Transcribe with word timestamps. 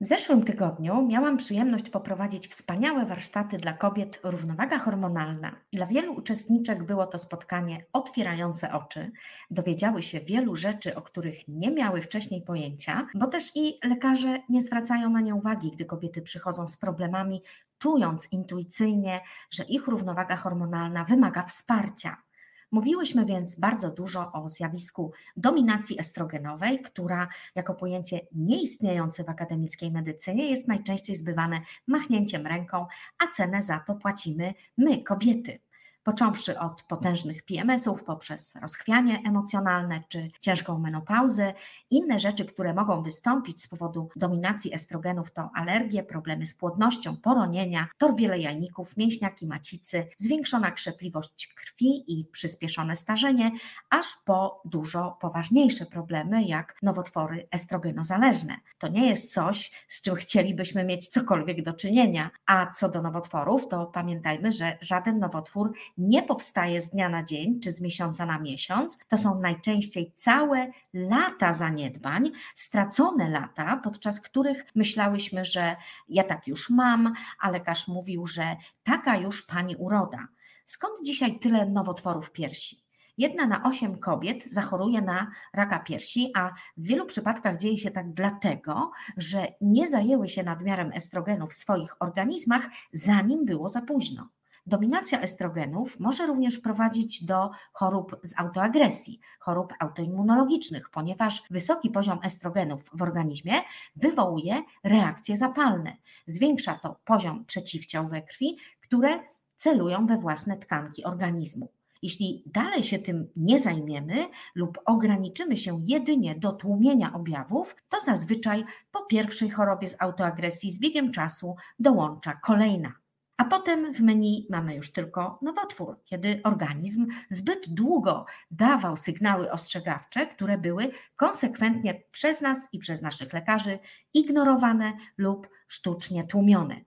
W 0.00 0.06
zeszłym 0.06 0.44
tygodniu 0.44 1.06
miałam 1.06 1.36
przyjemność 1.36 1.90
poprowadzić 1.90 2.48
wspaniałe 2.48 3.06
warsztaty 3.06 3.56
dla 3.56 3.72
kobiet 3.72 4.20
Równowaga 4.22 4.78
hormonalna. 4.78 5.56
Dla 5.72 5.86
wielu 5.86 6.14
uczestniczek 6.14 6.84
było 6.84 7.06
to 7.06 7.18
spotkanie 7.18 7.78
otwierające 7.92 8.72
oczy. 8.72 9.10
Dowiedziały 9.50 10.02
się 10.02 10.20
wielu 10.20 10.56
rzeczy, 10.56 10.94
o 10.94 11.02
których 11.02 11.48
nie 11.48 11.70
miały 11.70 12.02
wcześniej 12.02 12.42
pojęcia, 12.42 13.06
bo 13.14 13.26
też 13.26 13.50
i 13.54 13.78
lekarze 13.84 14.42
nie 14.48 14.60
zwracają 14.60 15.10
na 15.10 15.20
nie 15.20 15.34
uwagi, 15.34 15.70
gdy 15.70 15.84
kobiety 15.84 16.22
przychodzą 16.22 16.66
z 16.66 16.76
problemami, 16.76 17.42
czując 17.78 18.32
intuicyjnie, 18.32 19.20
że 19.50 19.64
ich 19.64 19.86
równowaga 19.86 20.36
hormonalna 20.36 21.04
wymaga 21.04 21.42
wsparcia. 21.42 22.25
Mówiłyśmy 22.72 23.26
więc 23.26 23.60
bardzo 23.60 23.90
dużo 23.90 24.32
o 24.32 24.48
zjawisku 24.48 25.12
dominacji 25.36 26.00
estrogenowej, 26.00 26.82
która 26.82 27.28
jako 27.54 27.74
pojęcie 27.74 28.20
nieistniejące 28.32 29.24
w 29.24 29.28
akademickiej 29.28 29.90
medycynie 29.90 30.50
jest 30.50 30.68
najczęściej 30.68 31.16
zbywane 31.16 31.60
machnięciem 31.86 32.46
ręką, 32.46 32.86
a 33.18 33.26
cenę 33.26 33.62
za 33.62 33.80
to 33.86 33.94
płacimy 33.94 34.54
my, 34.78 35.02
kobiety 35.02 35.65
począwszy 36.06 36.58
od 36.58 36.82
potężnych 36.82 37.42
PMS-ów 37.42 38.04
poprzez 38.04 38.56
rozchwianie 38.56 39.22
emocjonalne 39.26 40.02
czy 40.08 40.28
ciężką 40.40 40.78
menopauzę. 40.78 41.54
Inne 41.90 42.18
rzeczy, 42.18 42.44
które 42.44 42.74
mogą 42.74 43.02
wystąpić 43.02 43.62
z 43.62 43.68
powodu 43.68 44.08
dominacji 44.16 44.74
estrogenów 44.74 45.30
to 45.30 45.50
alergie, 45.54 46.02
problemy 46.02 46.46
z 46.46 46.54
płodnością, 46.54 47.16
poronienia, 47.16 47.86
torbiele 47.98 48.38
jajników, 48.38 48.96
mięśniaki 48.96 49.46
macicy, 49.46 50.06
zwiększona 50.18 50.70
krzepliwość 50.70 51.52
krwi 51.54 52.20
i 52.20 52.24
przyspieszone 52.24 52.96
starzenie, 52.96 53.50
aż 53.90 54.06
po 54.24 54.62
dużo 54.64 55.18
poważniejsze 55.20 55.86
problemy 55.86 56.44
jak 56.44 56.76
nowotwory 56.82 57.48
estrogenozależne. 57.50 58.56
To 58.78 58.88
nie 58.88 59.06
jest 59.06 59.32
coś, 59.32 59.84
z 59.88 60.02
czym 60.02 60.14
chcielibyśmy 60.14 60.84
mieć 60.84 61.08
cokolwiek 61.08 61.62
do 61.62 61.72
czynienia. 61.72 62.30
A 62.46 62.70
co 62.70 62.88
do 62.88 63.02
nowotworów, 63.02 63.68
to 63.68 63.86
pamiętajmy, 63.86 64.52
że 64.52 64.78
żaden 64.80 65.18
nowotwór 65.18 65.72
nie 65.98 66.22
powstaje 66.22 66.80
z 66.80 66.90
dnia 66.90 67.08
na 67.08 67.22
dzień 67.22 67.60
czy 67.60 67.72
z 67.72 67.80
miesiąca 67.80 68.26
na 68.26 68.38
miesiąc. 68.38 68.98
To 69.08 69.18
są 69.18 69.40
najczęściej 69.40 70.12
całe 70.14 70.68
lata 70.92 71.52
zaniedbań, 71.52 72.30
stracone 72.54 73.30
lata, 73.30 73.80
podczas 73.84 74.20
których 74.20 74.64
myślałyśmy, 74.74 75.44
że 75.44 75.76
ja 76.08 76.24
tak 76.24 76.46
już 76.46 76.70
mam, 76.70 77.12
a 77.40 77.50
lekarz 77.50 77.88
mówił, 77.88 78.26
że 78.26 78.56
taka 78.82 79.16
już 79.16 79.42
pani 79.42 79.76
uroda. 79.76 80.28
Skąd 80.64 81.02
dzisiaj 81.02 81.38
tyle 81.38 81.66
nowotworów 81.66 82.32
piersi? 82.32 82.86
Jedna 83.18 83.46
na 83.46 83.62
osiem 83.62 83.98
kobiet 83.98 84.44
zachoruje 84.44 85.02
na 85.02 85.30
raka 85.54 85.78
piersi, 85.78 86.30
a 86.34 86.50
w 86.76 86.86
wielu 86.86 87.06
przypadkach 87.06 87.56
dzieje 87.56 87.78
się 87.78 87.90
tak 87.90 88.12
dlatego, 88.12 88.90
że 89.16 89.46
nie 89.60 89.88
zajęły 89.88 90.28
się 90.28 90.42
nadmiarem 90.42 90.92
estrogenu 90.94 91.46
w 91.46 91.54
swoich 91.54 92.02
organizmach, 92.02 92.68
zanim 92.92 93.44
było 93.44 93.68
za 93.68 93.82
późno. 93.82 94.28
Dominacja 94.66 95.20
estrogenów 95.20 96.00
może 96.00 96.26
również 96.26 96.58
prowadzić 96.58 97.24
do 97.24 97.50
chorób 97.72 98.16
z 98.22 98.38
autoagresji, 98.38 99.20
chorób 99.38 99.72
autoimmunologicznych, 99.80 100.90
ponieważ 100.90 101.42
wysoki 101.50 101.90
poziom 101.90 102.18
estrogenów 102.22 102.82
w 102.92 103.02
organizmie 103.02 103.52
wywołuje 103.96 104.62
reakcje 104.84 105.36
zapalne. 105.36 105.96
Zwiększa 106.26 106.80
to 106.82 106.96
poziom 107.04 107.44
przeciwciał 107.44 108.08
we 108.08 108.22
krwi, 108.22 108.56
które 108.80 109.20
celują 109.56 110.06
we 110.06 110.18
własne 110.18 110.56
tkanki 110.56 111.04
organizmu. 111.04 111.68
Jeśli 112.02 112.42
dalej 112.46 112.84
się 112.84 112.98
tym 112.98 113.28
nie 113.36 113.58
zajmiemy 113.58 114.14
lub 114.54 114.78
ograniczymy 114.84 115.56
się 115.56 115.80
jedynie 115.84 116.34
do 116.34 116.52
tłumienia 116.52 117.12
objawów, 117.12 117.76
to 117.88 118.00
zazwyczaj 118.00 118.64
po 118.92 119.04
pierwszej 119.04 119.50
chorobie 119.50 119.88
z 119.88 119.96
autoagresji 119.98 120.72
z 120.72 120.78
biegiem 120.78 121.12
czasu 121.12 121.56
dołącza 121.78 122.32
kolejna. 122.32 122.92
A 123.36 123.44
potem 123.44 123.94
w 123.94 124.00
menu 124.00 124.46
mamy 124.50 124.74
już 124.74 124.92
tylko 124.92 125.38
nowotwór, 125.42 126.00
kiedy 126.04 126.40
organizm 126.44 127.06
zbyt 127.30 127.68
długo 127.68 128.26
dawał 128.50 128.96
sygnały 128.96 129.52
ostrzegawcze, 129.52 130.26
które 130.26 130.58
były 130.58 130.90
konsekwentnie 131.16 132.02
przez 132.10 132.40
nas 132.40 132.68
i 132.72 132.78
przez 132.78 133.02
naszych 133.02 133.32
lekarzy 133.32 133.78
ignorowane 134.14 134.92
lub 135.18 135.48
sztucznie 135.68 136.24
tłumione. 136.24 136.80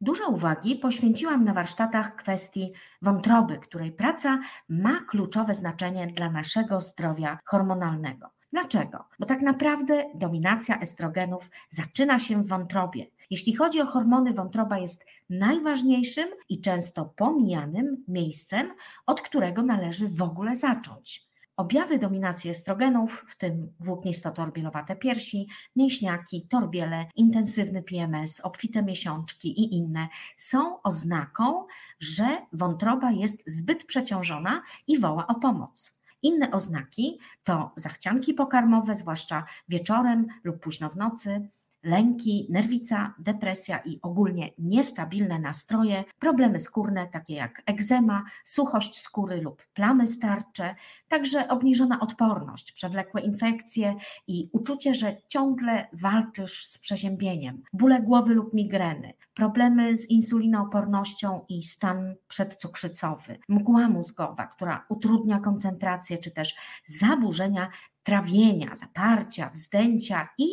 Dużo 0.00 0.28
uwagi 0.28 0.76
poświęciłam 0.76 1.44
na 1.44 1.54
warsztatach 1.54 2.16
kwestii 2.16 2.72
wątroby, 3.02 3.58
której 3.58 3.92
praca 3.92 4.40
ma 4.68 5.00
kluczowe 5.00 5.54
znaczenie 5.54 6.06
dla 6.06 6.30
naszego 6.30 6.80
zdrowia 6.80 7.38
hormonalnego. 7.44 8.30
Dlaczego? 8.52 9.04
Bo 9.18 9.26
tak 9.26 9.42
naprawdę 9.42 10.04
dominacja 10.14 10.80
estrogenów 10.80 11.50
zaczyna 11.68 12.18
się 12.18 12.42
w 12.42 12.48
wątrobie. 12.48 13.06
Jeśli 13.30 13.54
chodzi 13.54 13.80
o 13.80 13.86
hormony, 13.86 14.32
wątroba 14.32 14.78
jest 14.78 15.06
najważniejszym 15.30 16.28
i 16.48 16.60
często 16.60 17.04
pomijanym 17.04 18.04
miejscem, 18.08 18.70
od 19.06 19.20
którego 19.20 19.62
należy 19.62 20.08
w 20.08 20.22
ogóle 20.22 20.54
zacząć. 20.54 21.28
Objawy 21.56 21.98
dominacji 21.98 22.50
estrogenów, 22.50 23.24
w 23.28 23.36
tym 23.36 23.72
włóknisto-torbielowate 23.80 24.96
piersi, 24.96 25.48
mięśniaki, 25.76 26.46
torbiele, 26.48 27.06
intensywny 27.14 27.82
PMS, 27.82 28.40
obfite 28.40 28.82
miesiączki 28.82 29.60
i 29.60 29.74
inne, 29.74 30.08
są 30.36 30.82
oznaką, 30.82 31.66
że 32.00 32.46
wątroba 32.52 33.10
jest 33.10 33.42
zbyt 33.46 33.84
przeciążona 33.84 34.62
i 34.86 34.98
woła 34.98 35.26
o 35.26 35.34
pomoc. 35.34 36.00
Inne 36.22 36.50
oznaki 36.50 37.18
to 37.44 37.72
zachcianki 37.76 38.34
pokarmowe, 38.34 38.94
zwłaszcza 38.94 39.44
wieczorem 39.68 40.26
lub 40.44 40.60
późno 40.60 40.90
w 40.90 40.96
nocy, 40.96 41.48
lęki, 41.84 42.46
nerwica, 42.50 43.14
depresja 43.18 43.78
i 43.78 43.98
ogólnie 44.02 44.50
niestabilne 44.58 45.38
nastroje, 45.38 46.04
problemy 46.18 46.60
skórne 46.60 47.06
takie 47.06 47.34
jak 47.34 47.62
egzema, 47.66 48.24
suchość 48.44 48.98
skóry 48.98 49.40
lub 49.40 49.62
plamy 49.74 50.06
starcze, 50.06 50.74
także 51.08 51.48
obniżona 51.48 52.00
odporność, 52.00 52.72
przewlekłe 52.72 53.20
infekcje 53.20 53.94
i 54.26 54.48
uczucie, 54.52 54.94
że 54.94 55.16
ciągle 55.28 55.88
walczysz 55.92 56.66
z 56.66 56.78
przeziębieniem, 56.78 57.62
bóle 57.72 58.02
głowy 58.02 58.34
lub 58.34 58.54
migreny, 58.54 59.12
problemy 59.34 59.96
z 59.96 60.10
insulinoopornością 60.10 61.44
i 61.48 61.62
stan 61.62 62.14
przedcukrzycowy, 62.28 63.38
mgła 63.48 63.88
mózgowa, 63.88 64.46
która 64.46 64.86
utrudnia 64.88 65.40
koncentrację, 65.40 66.18
czy 66.18 66.30
też 66.30 66.54
zaburzenia 66.84 67.70
trawienia, 68.04 68.74
zaparcia, 68.74 69.50
wzdęcia 69.50 70.28
i 70.38 70.48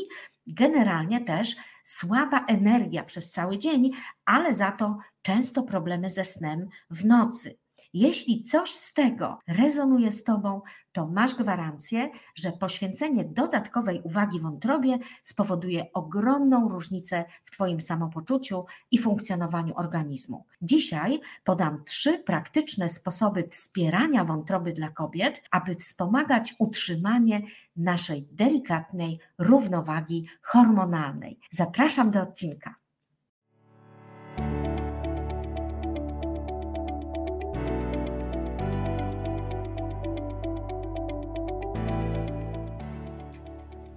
generalnie 0.48 1.26
też 1.26 1.56
słaba 1.84 2.46
energia 2.46 3.04
przez 3.04 3.32
cały 3.32 3.58
dzień, 3.58 3.92
ale 4.26 4.56
za 4.56 4.72
to 4.72 4.98
często 5.22 5.64
problemy 5.64 6.10
ze 6.10 6.24
snem 6.24 6.68
w 6.90 7.06
nocy. 7.06 7.58
Jeśli 7.94 8.44
coś 8.44 8.72
z 8.72 8.94
tego 8.94 9.40
rezonuje 9.48 10.12
z 10.12 10.24
Tobą, 10.24 10.62
to 10.92 11.08
masz 11.08 11.36
gwarancję, 11.36 12.10
że 12.36 12.52
poświęcenie 12.52 13.26
dodatkowej 13.26 14.02
uwagi 14.04 14.40
wątrobie 14.40 15.00
spowoduje 15.24 15.94
ogromną 15.94 16.70
różnicę 16.70 17.26
w 17.46 17.52
Twoim 17.52 17.82
samopoczuciu 17.82 18.66
i 18.92 18.98
funkcjonowaniu 18.98 19.74
organizmu. 19.78 20.46
Dzisiaj 20.62 21.20
podam 21.44 21.84
trzy 21.84 22.20
praktyczne 22.20 22.90
sposoby 22.90 23.48
wspierania 23.50 24.26
wątroby 24.26 24.74
dla 24.74 24.90
kobiet, 24.90 25.44
aby 25.52 25.76
wspomagać 25.76 26.56
utrzymanie 26.60 27.42
naszej 27.76 28.28
delikatnej 28.32 29.20
równowagi 29.38 30.28
hormonalnej. 30.42 31.40
Zapraszam 31.52 32.12
do 32.12 32.22
odcinka. 32.22 32.81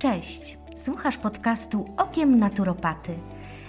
Cześć, 0.05 0.59
słuchasz 0.77 1.17
podcastu 1.17 1.91
Okiem 1.97 2.39
Naturopaty. 2.39 3.15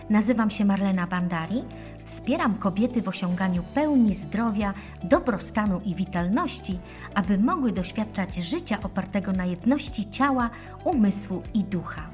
Nazywam 0.10 0.50
się 0.50 0.66
Marlena 0.66 1.08
Bandari, 1.08 1.64
wspieram 2.04 2.56
kobiety 2.56 3.02
w 3.02 3.08
osiąganiu 3.08 3.64
pełni 3.74 4.14
zdrowia, 4.14 4.74
dobrostanu 5.04 5.82
i 5.86 5.96
witalności, 5.96 6.80
aby 7.14 7.38
mogły 7.38 7.72
doświadczać 7.72 8.36
życia 8.36 8.78
opartego 8.84 9.32
na 9.32 9.46
jedności 9.46 10.10
ciała, 10.10 10.50
umysłu 10.84 11.42
i 11.54 11.64
ducha. 11.64 12.10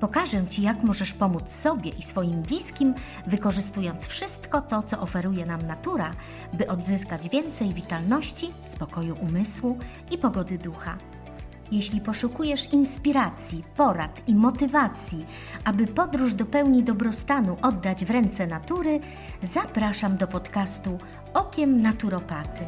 Pokażę 0.00 0.46
Ci, 0.46 0.62
jak 0.62 0.82
możesz 0.82 1.12
pomóc 1.12 1.50
sobie 1.52 1.90
i 1.90 2.02
swoim 2.02 2.42
bliskim, 2.42 2.94
wykorzystując 3.26 4.06
wszystko 4.06 4.62
to, 4.62 4.82
co 4.82 5.00
oferuje 5.00 5.46
nam 5.46 5.66
natura, 5.66 6.10
by 6.52 6.68
odzyskać 6.68 7.28
więcej 7.28 7.74
witalności, 7.74 8.52
spokoju 8.64 9.16
umysłu 9.22 9.78
i 10.10 10.18
pogody 10.18 10.58
ducha. 10.58 10.98
Jeśli 11.72 12.00
poszukujesz 12.00 12.72
inspiracji, 12.72 13.64
porad 13.76 14.28
i 14.28 14.34
motywacji, 14.34 15.26
aby 15.64 15.86
podróż 15.86 16.34
do 16.34 16.46
pełni 16.46 16.82
dobrostanu 16.82 17.56
oddać 17.62 18.04
w 18.04 18.10
ręce 18.10 18.46
natury, 18.46 19.00
zapraszam 19.42 20.16
do 20.16 20.26
podcastu 20.26 20.98
Okiem 21.34 21.80
Naturopaty. 21.80 22.64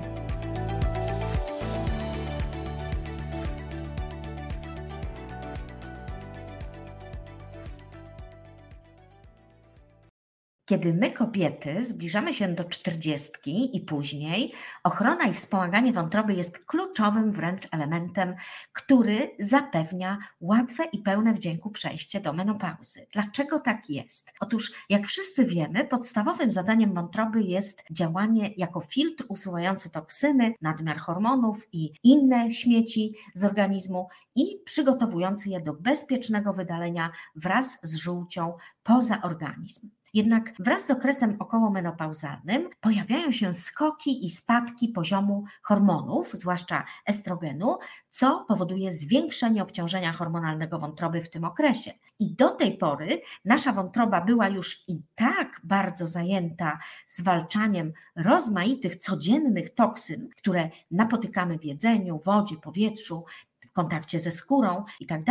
Kiedy 10.68 10.94
my, 10.94 11.10
kobiety, 11.10 11.84
zbliżamy 11.84 12.34
się 12.34 12.54
do 12.54 12.64
czterdziestki 12.64 13.76
i 13.76 13.80
później, 13.80 14.52
ochrona 14.84 15.24
i 15.24 15.34
wspomaganie 15.34 15.92
wątroby 15.92 16.34
jest 16.34 16.58
kluczowym 16.58 17.30
wręcz 17.30 17.68
elementem, 17.70 18.34
który 18.72 19.30
zapewnia 19.38 20.18
łatwe 20.40 20.84
i 20.92 20.98
pełne 20.98 21.34
wdzięku 21.34 21.70
przejście 21.70 22.20
do 22.20 22.32
menopauzy. 22.32 23.06
Dlaczego 23.12 23.60
tak 23.60 23.90
jest? 23.90 24.32
Otóż, 24.40 24.72
jak 24.88 25.06
wszyscy 25.06 25.44
wiemy, 25.44 25.84
podstawowym 25.84 26.50
zadaniem 26.50 26.94
wątroby 26.94 27.42
jest 27.42 27.84
działanie 27.90 28.50
jako 28.56 28.80
filtr 28.80 29.24
usuwający 29.28 29.90
toksyny, 29.90 30.54
nadmiar 30.62 30.98
hormonów 30.98 31.66
i 31.72 31.92
inne 32.02 32.50
śmieci 32.50 33.14
z 33.34 33.44
organizmu 33.44 34.08
i 34.34 34.62
przygotowujący 34.64 35.50
je 35.50 35.60
do 35.60 35.72
bezpiecznego 35.72 36.52
wydalenia 36.52 37.10
wraz 37.36 37.78
z 37.82 37.94
żółcią 37.94 38.56
poza 38.82 39.22
organizm. 39.22 39.97
Jednak 40.14 40.52
wraz 40.58 40.86
z 40.86 40.90
okresem 40.90 41.36
okołomenopauzalnym 41.38 42.68
pojawiają 42.80 43.32
się 43.32 43.52
skoki 43.52 44.26
i 44.26 44.30
spadki 44.30 44.88
poziomu 44.88 45.44
hormonów, 45.62 46.32
zwłaszcza 46.32 46.84
estrogenu, 47.06 47.76
co 48.10 48.44
powoduje 48.48 48.92
zwiększenie 48.92 49.62
obciążenia 49.62 50.12
hormonalnego 50.12 50.78
wątroby 50.78 51.22
w 51.22 51.30
tym 51.30 51.44
okresie. 51.44 51.92
I 52.18 52.34
do 52.34 52.50
tej 52.50 52.78
pory 52.78 53.20
nasza 53.44 53.72
wątroba 53.72 54.20
była 54.20 54.48
już 54.48 54.88
i 54.88 55.02
tak 55.14 55.60
bardzo 55.64 56.06
zajęta 56.06 56.78
zwalczaniem 57.06 57.92
rozmaitych 58.16 58.96
codziennych 58.96 59.74
toksyn, 59.74 60.28
które 60.36 60.70
napotykamy 60.90 61.58
w 61.58 61.64
jedzeniu, 61.64 62.20
wodzie, 62.24 62.56
powietrzu, 62.56 63.24
w 63.60 63.72
kontakcie 63.72 64.20
ze 64.20 64.30
skórą 64.30 64.84
i 65.00 65.06
tak 65.06 65.24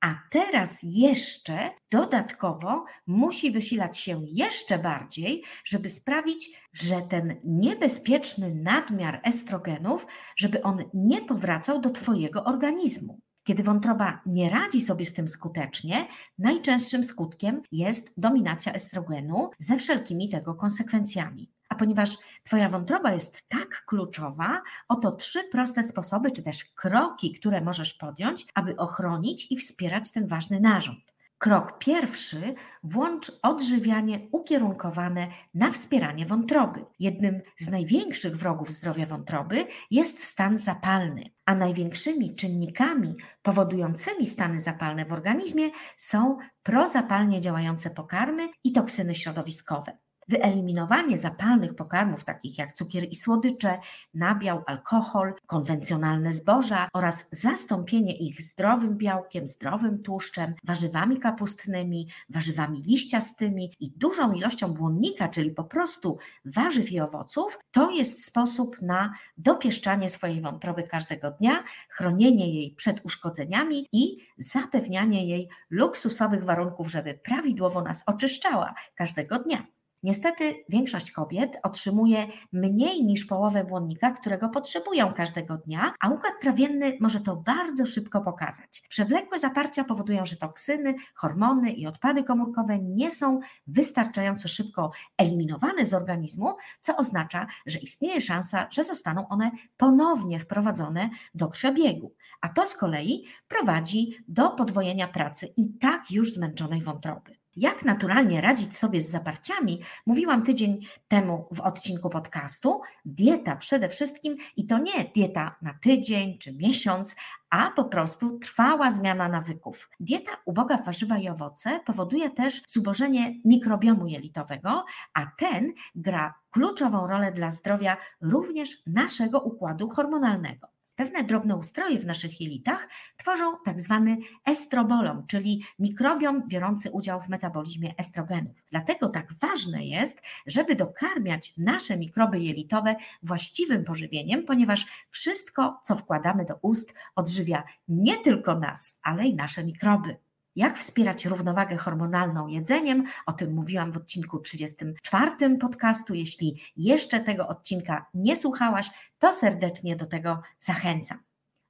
a 0.00 0.14
teraz 0.30 0.78
jeszcze 0.82 1.70
dodatkowo 1.90 2.84
musi 3.06 3.50
wysilać 3.50 3.98
się 3.98 4.22
jeszcze 4.26 4.78
bardziej, 4.78 5.44
żeby 5.64 5.88
sprawić, 5.88 6.62
że 6.72 7.02
ten 7.02 7.34
niebezpieczny 7.44 8.54
nadmiar 8.54 9.20
estrogenów, 9.24 10.06
żeby 10.36 10.62
on 10.62 10.84
nie 10.94 11.22
powracał 11.22 11.80
do 11.80 11.90
Twojego 11.90 12.44
organizmu. 12.44 13.20
Kiedy 13.44 13.62
wątroba 13.62 14.20
nie 14.26 14.48
radzi 14.48 14.82
sobie 14.82 15.04
z 15.04 15.14
tym 15.14 15.28
skutecznie, 15.28 16.08
najczęstszym 16.38 17.04
skutkiem 17.04 17.62
jest 17.72 18.12
dominacja 18.16 18.72
estrogenu 18.72 19.50
ze 19.58 19.76
wszelkimi 19.76 20.28
tego 20.28 20.54
konsekwencjami. 20.54 21.50
A 21.70 21.74
ponieważ 21.74 22.16
Twoja 22.42 22.68
wątroba 22.68 23.12
jest 23.12 23.48
tak 23.48 23.84
kluczowa, 23.86 24.62
oto 24.88 25.12
trzy 25.12 25.44
proste 25.44 25.82
sposoby, 25.82 26.30
czy 26.30 26.42
też 26.42 26.64
kroki, 26.64 27.32
które 27.32 27.60
możesz 27.60 27.94
podjąć, 27.94 28.46
aby 28.54 28.76
ochronić 28.76 29.52
i 29.52 29.56
wspierać 29.56 30.10
ten 30.10 30.26
ważny 30.26 30.60
narząd. 30.60 31.14
Krok 31.38 31.78
pierwszy, 31.78 32.54
włącz 32.82 33.32
odżywianie 33.42 34.28
ukierunkowane 34.32 35.28
na 35.54 35.70
wspieranie 35.70 36.26
wątroby. 36.26 36.84
Jednym 36.98 37.40
z 37.56 37.70
największych 37.70 38.36
wrogów 38.36 38.70
zdrowia 38.70 39.06
wątroby 39.06 39.66
jest 39.90 40.24
stan 40.24 40.58
zapalny, 40.58 41.24
a 41.46 41.54
największymi 41.54 42.36
czynnikami 42.36 43.14
powodującymi 43.42 44.26
stany 44.26 44.60
zapalne 44.60 45.04
w 45.04 45.12
organizmie 45.12 45.70
są 45.96 46.38
prozapalnie 46.62 47.40
działające 47.40 47.90
pokarmy 47.90 48.48
i 48.64 48.72
toksyny 48.72 49.14
środowiskowe. 49.14 49.98
Wyeliminowanie 50.30 51.18
zapalnych 51.18 51.74
pokarmów, 51.74 52.24
takich 52.24 52.58
jak 52.58 52.72
cukier 52.72 53.04
i 53.10 53.16
słodycze, 53.16 53.78
nabiał, 54.14 54.62
alkohol, 54.66 55.34
konwencjonalne 55.46 56.32
zboża 56.32 56.88
oraz 56.92 57.28
zastąpienie 57.30 58.16
ich 58.16 58.42
zdrowym 58.42 58.98
białkiem, 58.98 59.46
zdrowym 59.46 60.02
tłuszczem, 60.02 60.54
warzywami 60.64 61.20
kapustnymi, 61.20 62.06
warzywami 62.28 62.82
liściastymi 62.82 63.72
i 63.80 63.90
dużą 63.90 64.32
ilością 64.32 64.74
błonnika, 64.74 65.28
czyli 65.28 65.50
po 65.50 65.64
prostu 65.64 66.18
warzyw 66.44 66.92
i 66.92 67.00
owoców, 67.00 67.58
to 67.70 67.90
jest 67.90 68.24
sposób 68.24 68.82
na 68.82 69.14
dopieszczanie 69.36 70.08
swojej 70.08 70.40
wątroby 70.40 70.82
każdego 70.82 71.30
dnia, 71.30 71.64
chronienie 71.88 72.54
jej 72.54 72.74
przed 72.74 73.04
uszkodzeniami 73.04 73.86
i 73.92 74.16
zapewnianie 74.38 75.26
jej 75.26 75.48
luksusowych 75.70 76.44
warunków, 76.44 76.90
żeby 76.90 77.14
prawidłowo 77.14 77.82
nas 77.82 78.02
oczyszczała 78.06 78.74
każdego 78.94 79.38
dnia. 79.38 79.79
Niestety 80.02 80.54
większość 80.68 81.10
kobiet 81.10 81.58
otrzymuje 81.62 82.26
mniej 82.52 83.04
niż 83.04 83.24
połowę 83.24 83.64
błonnika, 83.64 84.10
którego 84.10 84.48
potrzebują 84.48 85.14
każdego 85.14 85.56
dnia, 85.56 85.94
a 86.00 86.08
układ 86.08 86.32
trawienny 86.40 86.96
może 87.00 87.20
to 87.20 87.36
bardzo 87.36 87.86
szybko 87.86 88.20
pokazać. 88.20 88.82
Przewlekłe 88.88 89.38
zaparcia 89.38 89.84
powodują, 89.84 90.26
że 90.26 90.36
toksyny, 90.36 90.94
hormony 91.14 91.70
i 91.70 91.86
odpady 91.86 92.24
komórkowe 92.24 92.78
nie 92.78 93.10
są 93.10 93.40
wystarczająco 93.66 94.48
szybko 94.48 94.90
eliminowane 95.18 95.86
z 95.86 95.94
organizmu, 95.94 96.48
co 96.80 96.96
oznacza, 96.96 97.46
że 97.66 97.78
istnieje 97.78 98.20
szansa, 98.20 98.66
że 98.70 98.84
zostaną 98.84 99.28
one 99.28 99.50
ponownie 99.76 100.38
wprowadzone 100.38 101.10
do 101.34 101.48
krwiobiegu. 101.48 102.14
A 102.40 102.48
to 102.48 102.66
z 102.66 102.74
kolei 102.74 103.24
prowadzi 103.48 104.14
do 104.28 104.50
podwojenia 104.50 105.08
pracy 105.08 105.52
i 105.56 105.78
tak 105.78 106.10
już 106.10 106.32
zmęczonej 106.32 106.82
wątroby. 106.82 107.39
Jak 107.60 107.84
naturalnie 107.84 108.40
radzić 108.40 108.76
sobie 108.76 109.00
z 109.00 109.10
zaparciami, 109.10 109.80
mówiłam 110.06 110.42
tydzień 110.42 110.80
temu 111.08 111.48
w 111.52 111.60
odcinku 111.60 112.10
podcastu. 112.10 112.80
Dieta 113.04 113.56
przede 113.56 113.88
wszystkim 113.88 114.36
i 114.56 114.66
to 114.66 114.78
nie 114.78 115.04
dieta 115.14 115.56
na 115.62 115.74
tydzień 115.74 116.38
czy 116.38 116.52
miesiąc, 116.52 117.16
a 117.50 117.70
po 117.70 117.84
prostu 117.84 118.38
trwała 118.38 118.90
zmiana 118.90 119.28
nawyków. 119.28 119.90
Dieta 120.00 120.30
uboga 120.44 120.76
w 120.76 120.84
warzywa 120.84 121.18
i 121.18 121.28
owoce 121.28 121.80
powoduje 121.86 122.30
też 122.30 122.62
zubożenie 122.68 123.34
mikrobiomu 123.44 124.06
jelitowego, 124.06 124.84
a 125.14 125.26
ten 125.26 125.72
gra 125.94 126.34
kluczową 126.50 127.06
rolę 127.06 127.32
dla 127.32 127.50
zdrowia 127.50 127.96
również 128.20 128.82
naszego 128.86 129.40
układu 129.40 129.88
hormonalnego. 129.88 130.79
Pewne 131.00 131.24
drobne 131.24 131.56
ustroje 131.56 131.98
w 131.98 132.06
naszych 132.06 132.40
jelitach 132.40 132.88
tworzą 133.16 133.56
tak 133.64 133.80
zwany 133.80 134.16
estrobolom, 134.46 135.26
czyli 135.26 135.64
mikrobiom 135.78 136.48
biorący 136.48 136.90
udział 136.90 137.20
w 137.20 137.28
metabolizmie 137.28 137.94
estrogenów. 137.98 138.64
Dlatego 138.70 139.08
tak 139.08 139.32
ważne 139.32 139.86
jest, 139.86 140.22
żeby 140.46 140.74
dokarmiać 140.76 141.54
nasze 141.56 141.96
mikroby 141.98 142.40
jelitowe 142.40 142.96
właściwym 143.22 143.84
pożywieniem, 143.84 144.44
ponieważ 144.44 145.06
wszystko, 145.10 145.80
co 145.84 145.96
wkładamy 145.96 146.44
do 146.44 146.58
ust, 146.62 146.94
odżywia 147.16 147.62
nie 147.88 148.18
tylko 148.18 148.58
nas, 148.58 149.00
ale 149.02 149.26
i 149.26 149.34
nasze 149.34 149.64
mikroby. 149.64 150.16
Jak 150.56 150.78
wspierać 150.78 151.24
równowagę 151.24 151.76
hormonalną 151.76 152.48
jedzeniem? 152.48 153.04
O 153.26 153.32
tym 153.32 153.52
mówiłam 153.54 153.92
w 153.92 153.96
odcinku 153.96 154.38
34 154.38 155.58
podcastu. 155.60 156.14
Jeśli 156.14 156.62
jeszcze 156.76 157.20
tego 157.20 157.48
odcinka 157.48 158.06
nie 158.14 158.36
słuchałaś, 158.36 158.90
to 159.18 159.32
serdecznie 159.32 159.96
do 159.96 160.06
tego 160.06 160.42
zachęcam. 160.58 161.18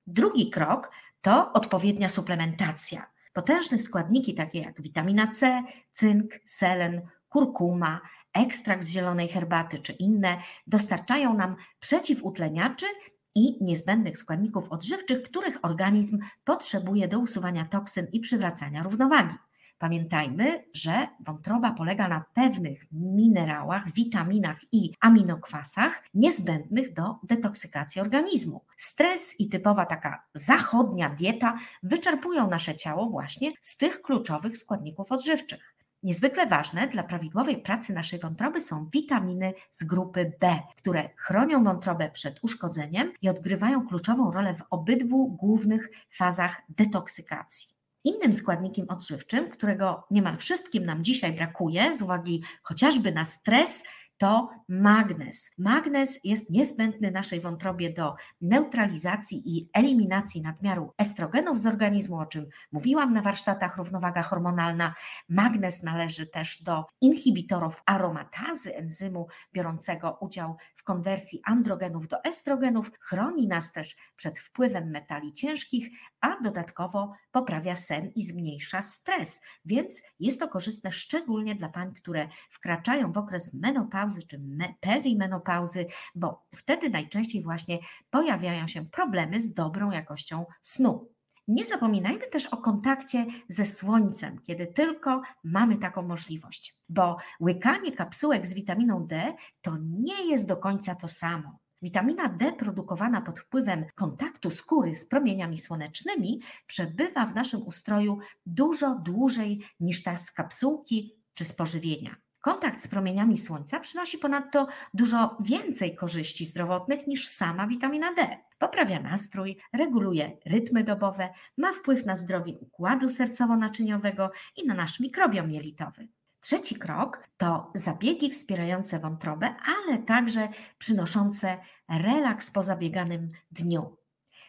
Drugi 0.06 0.50
krok 0.50 0.90
to 1.20 1.52
odpowiednia 1.52 2.08
suplementacja. 2.08 3.10
Potężne 3.32 3.78
składniki 3.78 4.34
takie 4.34 4.58
jak 4.58 4.82
witamina 4.82 5.26
C, 5.26 5.62
cynk, 5.92 6.32
selen, 6.44 7.08
kurkuma, 7.28 8.00
ekstrakt 8.32 8.84
z 8.84 8.88
zielonej 8.88 9.28
herbaty 9.28 9.78
czy 9.78 9.92
inne 9.92 10.36
dostarczają 10.66 11.34
nam 11.34 11.56
przeciwutleniaczy 11.80 12.86
i 13.34 13.64
niezbędnych 13.64 14.18
składników 14.18 14.68
odżywczych, 14.72 15.22
których 15.22 15.58
organizm 15.62 16.18
potrzebuje 16.44 17.08
do 17.08 17.18
usuwania 17.18 17.64
toksyn 17.64 18.06
i 18.12 18.20
przywracania 18.20 18.82
równowagi. 18.82 19.36
Pamiętajmy, 19.80 20.64
że 20.74 21.08
wątroba 21.26 21.72
polega 21.72 22.08
na 22.08 22.24
pewnych 22.34 22.86
minerałach, 22.92 23.92
witaminach 23.92 24.56
i 24.72 24.92
aminokwasach 25.00 26.04
niezbędnych 26.14 26.92
do 26.92 27.18
detoksykacji 27.22 28.00
organizmu. 28.00 28.64
Stres 28.76 29.40
i 29.40 29.48
typowa 29.48 29.86
taka 29.86 30.22
zachodnia 30.34 31.10
dieta 31.10 31.58
wyczerpują 31.82 32.50
nasze 32.50 32.74
ciało 32.74 33.10
właśnie 33.10 33.52
z 33.60 33.76
tych 33.76 34.02
kluczowych 34.02 34.56
składników 34.56 35.12
odżywczych. 35.12 35.74
Niezwykle 36.02 36.46
ważne 36.46 36.88
dla 36.88 37.02
prawidłowej 37.02 37.62
pracy 37.62 37.92
naszej 37.92 38.18
wątroby 38.18 38.60
są 38.60 38.88
witaminy 38.92 39.54
z 39.70 39.84
grupy 39.84 40.32
B, 40.40 40.58
które 40.76 41.10
chronią 41.16 41.64
wątrobę 41.64 42.10
przed 42.10 42.38
uszkodzeniem 42.42 43.12
i 43.22 43.28
odgrywają 43.28 43.86
kluczową 43.86 44.30
rolę 44.30 44.54
w 44.54 44.62
obydwu 44.70 45.28
głównych 45.28 45.90
fazach 46.10 46.62
detoksykacji. 46.68 47.68
Innym 48.04 48.32
składnikiem 48.32 48.86
odżywczym, 48.88 49.50
którego 49.50 50.04
niemal 50.10 50.36
wszystkim 50.36 50.86
nam 50.86 51.04
dzisiaj 51.04 51.32
brakuje 51.32 51.96
z 51.96 52.02
uwagi 52.02 52.42
chociażby 52.62 53.12
na 53.12 53.24
stres, 53.24 53.82
to 54.20 54.50
magnez. 54.68 55.50
Magnez 55.58 56.20
jest 56.24 56.50
niezbędny 56.50 57.10
naszej 57.10 57.40
wątrobie 57.40 57.92
do 57.92 58.14
neutralizacji 58.40 59.42
i 59.44 59.70
eliminacji 59.72 60.42
nadmiaru 60.42 60.92
estrogenów 60.98 61.58
z 61.58 61.66
organizmu, 61.66 62.18
o 62.18 62.26
czym 62.26 62.46
mówiłam 62.72 63.12
na 63.12 63.22
warsztatach 63.22 63.76
równowaga 63.76 64.22
hormonalna. 64.22 64.94
Magnez 65.28 65.82
należy 65.82 66.26
też 66.26 66.62
do 66.62 66.84
inhibitorów 67.00 67.82
aromatazy 67.86 68.76
enzymu 68.76 69.28
biorącego 69.52 70.18
udział 70.20 70.56
w 70.76 70.84
konwersji 70.84 71.40
androgenów 71.44 72.08
do 72.08 72.24
estrogenów, 72.24 72.90
chroni 73.00 73.48
nas 73.48 73.72
też 73.72 73.96
przed 74.16 74.38
wpływem 74.38 74.90
metali 74.90 75.32
ciężkich, 75.32 75.88
a 76.20 76.40
dodatkowo 76.42 77.12
poprawia 77.32 77.76
sen 77.76 78.12
i 78.14 78.22
zmniejsza 78.22 78.82
stres, 78.82 79.40
więc 79.64 80.02
jest 80.20 80.40
to 80.40 80.48
korzystne 80.48 80.92
szczególnie 80.92 81.54
dla 81.54 81.68
pań, 81.68 81.94
które 81.94 82.28
wkraczają 82.50 83.12
w 83.12 83.18
okres 83.18 83.54
menopauzy 83.54 84.09
czy 84.18 84.40
perimenopauzy, 84.80 85.86
bo 86.14 86.46
wtedy 86.56 86.90
najczęściej 86.90 87.42
właśnie 87.42 87.78
pojawiają 88.10 88.68
się 88.68 88.86
problemy 88.86 89.40
z 89.40 89.54
dobrą 89.54 89.90
jakością 89.90 90.46
snu. 90.62 91.10
Nie 91.48 91.66
zapominajmy 91.66 92.26
też 92.26 92.46
o 92.46 92.56
kontakcie 92.56 93.26
ze 93.48 93.66
słońcem, 93.66 94.40
kiedy 94.46 94.66
tylko 94.66 95.22
mamy 95.44 95.76
taką 95.76 96.02
możliwość, 96.02 96.74
bo 96.88 97.16
łykanie 97.40 97.92
kapsułek 97.92 98.46
z 98.46 98.54
witaminą 98.54 99.06
D 99.06 99.34
to 99.60 99.76
nie 99.80 100.30
jest 100.30 100.48
do 100.48 100.56
końca 100.56 100.94
to 100.94 101.08
samo. 101.08 101.58
Witamina 101.82 102.28
D 102.28 102.52
produkowana 102.52 103.20
pod 103.20 103.40
wpływem 103.40 103.84
kontaktu 103.94 104.50
skóry 104.50 104.94
z 104.94 105.08
promieniami 105.08 105.58
słonecznymi 105.58 106.40
przebywa 106.66 107.26
w 107.26 107.34
naszym 107.34 107.62
ustroju 107.62 108.18
dużo 108.46 108.94
dłużej 108.94 109.60
niż 109.80 110.02
ta 110.02 110.16
z 110.16 110.32
kapsułki 110.32 111.16
czy 111.34 111.44
z 111.44 111.52
pożywienia. 111.52 112.16
Kontakt 112.40 112.80
z 112.80 112.88
promieniami 112.88 113.38
słońca 113.38 113.80
przynosi 113.80 114.18
ponadto 114.18 114.66
dużo 114.94 115.36
więcej 115.40 115.96
korzyści 115.96 116.46
zdrowotnych 116.46 117.06
niż 117.06 117.28
sama 117.28 117.66
witamina 117.66 118.14
D. 118.14 118.38
Poprawia 118.58 119.00
nastrój, 119.00 119.56
reguluje 119.72 120.38
rytmy 120.46 120.84
dobowe, 120.84 121.28
ma 121.56 121.72
wpływ 121.72 122.06
na 122.06 122.16
zdrowie 122.16 122.52
układu 122.60 123.06
sercowo-naczyniowego 123.06 124.30
i 124.56 124.66
na 124.66 124.74
nasz 124.74 125.00
mikrobiom 125.00 125.50
jelitowy. 125.50 126.08
Trzeci 126.40 126.74
krok 126.74 127.28
to 127.36 127.70
zabiegi 127.74 128.30
wspierające 128.30 128.98
wątrobę, 128.98 129.54
ale 129.64 129.98
także 129.98 130.48
przynoszące 130.78 131.58
relaks 131.88 132.50
po 132.50 132.62
zabieganym 132.62 133.30
dniu. 133.50 133.96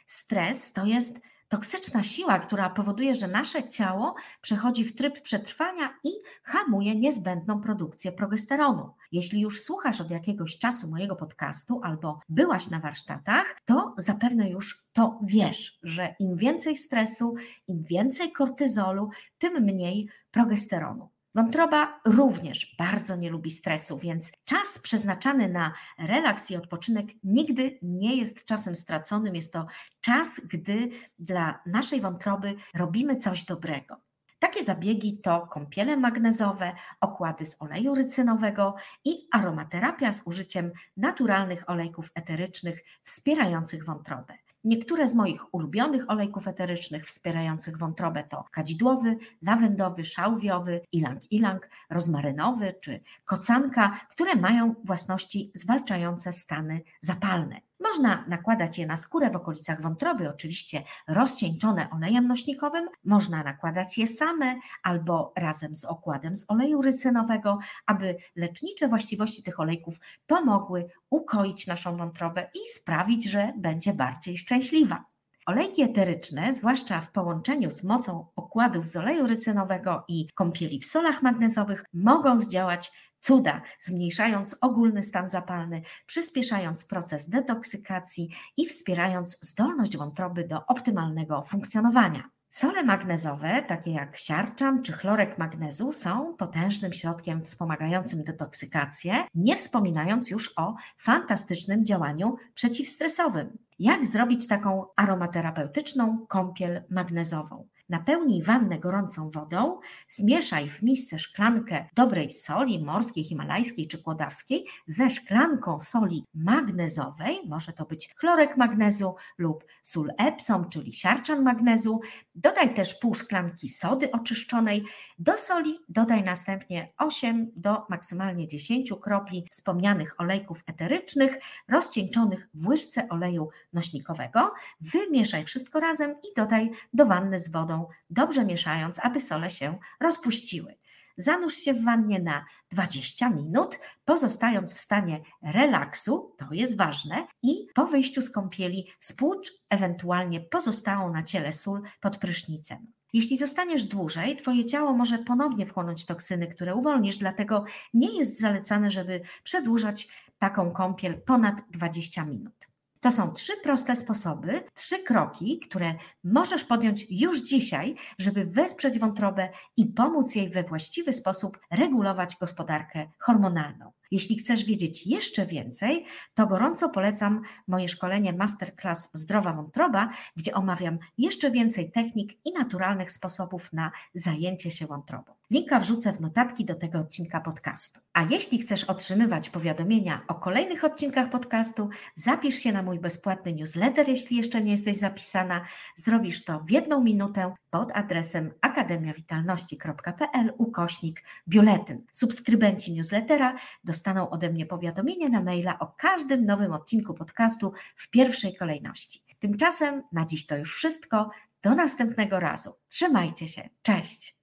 Stres 0.06 0.74
to 0.74 0.86
jest 0.86 1.22
toksyczna 1.52 2.04
siła, 2.04 2.40
która 2.40 2.70
powoduje, 2.70 3.16
że 3.16 3.28
nasze 3.28 3.70
ciało 3.70 4.16
przechodzi 4.42 4.86
w 4.86 4.96
tryb 4.96 5.22
przetrwania 5.22 5.94
i 6.04 6.10
hamuje 6.44 6.96
niezbędną 6.96 7.62
produkcję 7.62 8.12
progesteronu. 8.12 8.94
Jeśli 9.12 9.42
już 9.42 9.62
słuchasz 9.62 10.02
od 10.02 10.12
jakiegoś 10.12 10.58
czasu 10.58 10.90
mojego 10.90 11.16
podcastu 11.16 11.82
albo 11.84 12.20
byłaś 12.30 12.70
na 12.70 12.80
warsztatach, 12.80 13.56
to 13.66 13.94
zapewne 13.98 14.50
już 14.50 14.88
to 14.94 15.20
wiesz, 15.24 15.80
że 15.84 16.16
im 16.20 16.38
więcej 16.38 16.76
stresu, 16.76 17.36
im 17.68 17.84
więcej 17.84 18.32
kortyzolu, 18.32 19.10
tym 19.38 19.64
mniej 19.64 20.10
progesteronu. 20.32 21.10
Wątroba 21.36 22.00
również 22.06 22.76
bardzo 22.78 23.16
nie 23.16 23.30
lubi 23.30 23.50
stresu, 23.50 23.98
więc 23.98 24.32
czas 24.46 24.80
przeznaczany 24.80 25.50
na 25.50 25.74
relaks 25.98 26.52
i 26.52 26.56
odpoczynek 26.56 27.08
nigdy 27.24 27.80
nie 27.82 28.16
jest 28.16 28.46
czasem 28.46 28.76
straconym. 28.76 29.36
Jest 29.36 29.54
to 29.54 29.68
czas, 30.02 30.42
gdy 30.50 30.90
dla 31.20 31.60
naszej 31.66 32.02
wątroby 32.02 32.56
robimy 32.76 33.16
coś 33.16 33.46
dobrego. 33.46 34.02
Takie 34.40 34.64
zabiegi 34.64 35.22
to 35.22 35.48
kąpiele 35.48 35.98
magnezowe, 35.98 36.72
okłady 37.02 37.46
z 37.46 37.62
oleju 37.62 37.96
rycynowego 37.96 38.76
i 39.06 39.28
aromaterapia 39.32 40.12
z 40.12 40.22
użyciem 40.26 40.72
naturalnych 40.98 41.70
olejków 41.70 42.12
eterycznych 42.16 42.84
wspierających 43.04 43.86
wątrobę. 43.86 44.34
Niektóre 44.64 45.08
z 45.08 45.16
moich 45.16 45.54
ulubionych 45.54 46.10
olejków 46.10 46.48
eterycznych 46.48 47.06
wspierających 47.06 47.78
wątrobę 47.78 48.24
to 48.24 48.46
kadzidłowy, 48.52 49.18
lawendowy, 49.42 50.06
szałwiowy, 50.06 50.82
ilang-ilang, 50.94 51.70
rozmarynowy 51.90 52.76
czy 52.82 53.02
kocanka, 53.26 54.00
które 54.10 54.36
mają 54.36 54.76
własności 54.84 55.52
zwalczające 55.54 56.32
stany 56.32 56.82
zapalne. 57.02 57.71
Można 57.92 58.26
nakładać 58.28 58.78
je 58.78 58.88
na 58.88 58.98
skórę 58.98 59.30
w 59.30 59.36
okolicach 59.36 59.82
wątroby, 59.82 60.30
oczywiście 60.30 60.84
rozcieńczone 61.08 61.90
olejem 61.90 62.28
nośnikowym. 62.28 62.90
Można 63.06 63.44
nakładać 63.44 63.98
je 63.98 64.08
same 64.08 64.56
albo 64.84 65.34
razem 65.38 65.76
z 65.76 65.86
okładem 65.86 66.36
z 66.36 66.46
oleju 66.48 66.82
rycynowego, 66.82 67.60
aby 67.86 68.16
lecznicze 68.36 68.88
właściwości 68.88 69.44
tych 69.44 69.60
olejków 69.60 70.00
pomogły 70.28 70.90
ukoić 71.10 71.68
naszą 71.68 71.98
wątrobę 71.98 72.50
i 72.56 72.70
sprawić, 72.70 73.30
że 73.30 73.54
będzie 73.58 73.94
bardziej 73.94 74.38
szczęśliwa. 74.38 75.06
Olejki 75.46 75.82
eteryczne, 75.82 76.54
zwłaszcza 76.54 77.02
w 77.02 77.12
połączeniu 77.12 77.72
z 77.72 77.84
mocą 77.84 78.28
okładów 78.36 78.88
z 78.88 78.96
oleju 78.96 79.28
rycynowego 79.28 80.04
i 80.08 80.28
kąpieli 80.36 80.80
w 80.80 80.86
solach 80.86 81.22
magnezowych, 81.22 81.84
mogą 81.94 82.38
zdziałać 82.38 82.92
cuda, 83.22 83.62
zmniejszając 83.80 84.58
ogólny 84.62 85.04
stan 85.04 85.30
zapalny, 85.30 85.82
przyspieszając 86.06 86.86
proces 86.86 87.30
detoksykacji 87.30 88.30
i 88.58 88.68
wspierając 88.68 89.38
zdolność 89.42 89.98
wątroby 89.98 90.48
do 90.48 90.66
optymalnego 90.66 91.44
funkcjonowania. 91.44 92.30
Sole 92.50 92.84
magnezowe, 92.84 93.64
takie 93.68 93.92
jak 93.92 94.18
siarczan 94.18 94.84
czy 94.84 94.94
chlorek 94.94 95.38
magnezu, 95.38 95.92
są 95.92 96.36
potężnym 96.36 96.94
środkiem 96.94 97.44
wspomagającym 97.44 98.24
detoksykację, 98.24 99.14
nie 99.36 99.56
wspominając 99.56 100.30
już 100.30 100.54
o 100.58 100.76
fantastycznym 100.98 101.86
działaniu 101.86 102.36
przeciwstresowym. 102.54 103.58
Jak 103.80 104.06
zrobić 104.06 104.48
taką 104.48 104.86
aromaterapeutyczną 104.96 106.26
kąpiel 106.30 106.84
magnezową? 106.90 107.68
Napełnij 107.92 108.44
wannę 108.44 108.80
gorącą 108.80 109.30
wodą, 109.30 109.80
zmieszaj 110.10 110.70
w 110.70 110.82
misce 110.82 111.20
szklankę 111.20 111.86
dobrej 111.96 112.32
soli 112.32 112.84
morskiej, 112.84 113.24
himalajskiej 113.24 113.88
czy 113.88 114.04
kłodawskiej 114.04 114.66
ze 114.86 115.10
szklanką 115.10 115.80
soli 115.80 116.26
magnezowej, 116.34 117.40
może 117.48 117.74
to 117.74 117.86
być 117.86 118.14
chlorek 118.16 118.58
magnezu 118.58 119.16
lub 119.38 119.66
sól 119.84 120.12
Epsom, 120.18 120.70
czyli 120.70 120.92
siarczan 120.92 121.44
magnezu. 121.44 122.02
Dodaj 122.36 122.74
też 122.74 122.96
pół 122.96 123.14
szklanki 123.14 123.70
sody 123.70 124.12
oczyszczonej. 124.12 124.84
Do 125.20 125.38
soli 125.38 125.80
dodaj 125.90 126.24
następnie 126.24 126.94
8 126.98 127.52
do 127.56 127.86
maksymalnie 127.90 128.48
10 128.48 128.94
kropli 129.02 129.48
wspomnianych 129.52 130.16
olejków 130.18 130.64
eterycznych 130.68 131.38
rozcieńczonych 131.70 132.50
w 132.54 132.68
łyżce 132.68 133.10
oleju 133.10 133.50
nośnikowego. 133.74 134.54
Wymieszaj 134.82 135.44
wszystko 135.46 135.80
razem 135.80 136.12
i 136.12 136.28
dodaj 136.38 136.72
do 136.94 137.06
wanny 137.06 137.40
z 137.40 137.52
wodą 137.52 137.81
dobrze 138.10 138.46
mieszając, 138.46 139.00
aby 139.00 139.20
sole 139.20 139.50
się 139.50 139.78
rozpuściły. 140.00 140.78
Zanurz 141.18 141.56
się 141.56 141.74
w 141.74 141.84
wannie 141.84 142.20
na 142.20 142.46
20 142.72 143.30
minut, 143.30 143.80
pozostając 144.06 144.74
w 144.74 144.78
stanie 144.78 145.22
relaksu, 145.44 146.36
to 146.38 146.46
jest 146.52 146.78
ważne, 146.78 147.28
i 147.44 147.68
po 147.76 147.86
wyjściu 147.86 148.22
z 148.22 148.30
kąpieli 148.30 148.92
spłucz 149.00 149.52
ewentualnie 149.70 150.42
pozostałą 150.42 151.14
na 151.14 151.24
ciele 151.24 151.52
sól 151.52 151.82
pod 152.02 152.18
prysznicem. 152.18 152.94
Jeśli 153.14 153.38
zostaniesz 153.38 153.86
dłużej, 153.86 154.38
Twoje 154.38 154.66
ciało 154.66 154.94
może 154.94 155.18
ponownie 155.18 155.66
wchłonąć 155.66 156.06
toksyny, 156.06 156.48
które 156.48 156.76
uwolnisz, 156.76 157.18
dlatego 157.18 157.66
nie 157.94 158.18
jest 158.18 158.40
zalecane, 158.40 158.92
żeby 158.92 159.22
przedłużać 159.44 160.08
taką 160.38 160.72
kąpiel 160.72 161.22
ponad 161.22 161.56
20 161.72 162.26
minut. 162.26 162.71
To 163.02 163.12
są 163.12 163.32
trzy 163.32 163.54
proste 163.64 163.96
sposoby, 163.96 164.64
trzy 164.74 165.04
kroki, 165.04 165.60
które 165.60 165.96
możesz 166.24 166.64
podjąć 166.64 167.06
już 167.10 167.42
dzisiaj, 167.42 167.96
żeby 168.18 168.46
wesprzeć 168.46 169.00
wątrobę 169.00 169.50
i 169.78 169.86
pomóc 169.86 170.36
jej 170.36 170.50
we 170.50 170.64
właściwy 170.64 171.14
sposób 171.14 171.60
regulować 171.72 172.38
gospodarkę 172.40 173.08
hormonalną. 173.20 173.92
Jeśli 174.12 174.38
chcesz 174.38 174.66
wiedzieć 174.66 175.08
jeszcze 175.08 175.46
więcej, 175.46 176.06
to 176.34 176.48
gorąco 176.48 176.90
polecam 176.90 177.42
moje 177.68 177.90
szkolenie 177.90 178.34
Masterclass 178.34 179.10
Zdrowa 179.14 179.54
Wątroba, 179.54 180.10
gdzie 180.36 180.54
omawiam 180.54 180.98
jeszcze 181.18 181.52
więcej 181.52 181.92
technik 181.92 182.46
i 182.46 182.54
naturalnych 182.54 183.12
sposobów 183.12 183.74
na 183.74 183.92
zajęcie 184.14 184.72
się 184.72 184.88
wątrobą. 184.88 185.34
Linka 185.52 185.80
wrzucę 185.80 186.14
w 186.14 186.22
notatki 186.22 186.66
do 186.66 186.76
tego 186.76 187.00
odcinka 187.00 187.42
podcastu. 187.42 188.00
A 188.14 188.24
jeśli 188.24 188.60
chcesz 188.60 188.84
otrzymywać 188.84 189.50
powiadomienia 189.50 190.22
o 190.28 190.36
kolejnych 190.36 190.84
odcinkach 190.84 191.30
podcastu, 191.30 191.90
zapisz 192.16 192.56
się 192.56 192.72
na 192.72 192.84
mój 192.84 193.00
bezpłatny 193.00 193.54
newsletter, 193.54 194.10
jeśli 194.10 194.38
jeszcze 194.38 194.62
nie 194.62 194.72
jesteś 194.72 194.96
zapisana. 194.96 195.66
Zrobisz 195.96 196.44
to 196.44 196.60
w 196.60 196.72
jedną 196.72 197.04
minutę 197.04 197.54
pod 197.70 197.92
adresem 197.94 198.54
akademiawitalności.pl 198.62 200.54
ukośnik 200.58 201.24
biuletyn. 201.48 202.06
Subskrybenci 202.12 202.94
newslettera 202.94 203.56
dostaną 204.02 204.30
ode 204.30 204.50
mnie 204.50 204.66
powiadomienie 204.66 205.30
na 205.30 205.44
maila 205.44 205.80
o 205.80 205.88
każdym 205.88 206.46
nowym 206.46 206.74
odcinku 206.74 207.14
podcastu 207.14 207.74
w 207.96 208.10
pierwszej 208.10 208.56
kolejności. 208.56 209.20
Tymczasem 209.40 210.04
na 210.12 210.26
dziś 210.26 210.46
to 210.46 210.58
już 210.58 210.76
wszystko. 210.76 211.30
Do 211.64 211.76
następnego 211.76 212.40
razu. 212.40 212.74
Trzymajcie 212.88 213.48
się. 213.48 213.70
Cześć. 213.82 214.36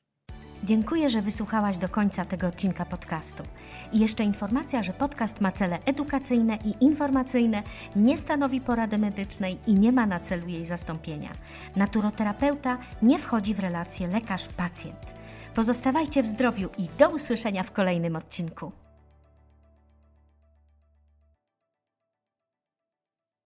Dziękuję, 0.64 1.10
że 1.10 1.22
wysłuchałaś 1.22 1.78
do 1.78 1.88
końca 1.88 2.24
tego 2.24 2.46
odcinka 2.46 2.84
podcastu. 2.84 3.42
I 3.92 3.98
jeszcze 3.98 4.24
informacja, 4.24 4.82
że 4.82 4.92
podcast 4.92 5.40
ma 5.40 5.52
cele 5.52 5.78
edukacyjne 5.84 6.58
i 6.64 6.84
informacyjne, 6.84 7.62
nie 7.96 8.16
stanowi 8.16 8.60
porady 8.60 8.98
medycznej 8.98 9.58
i 9.66 9.74
nie 9.74 9.92
ma 9.92 10.06
na 10.06 10.20
celu 10.20 10.48
jej 10.48 10.66
zastąpienia. 10.66 11.30
Naturoterapeuta 11.76 12.78
nie 13.02 13.18
wchodzi 13.18 13.54
w 13.54 13.60
relację 13.60 14.08
lekarz-pacjent. 14.08 15.14
Pozostawajcie 15.54 16.22
w 16.22 16.26
zdrowiu 16.26 16.68
i 16.78 16.88
do 16.98 17.10
usłyszenia 17.10 17.62
w 17.62 17.72
kolejnym 17.72 18.16
odcinku. 18.16 18.72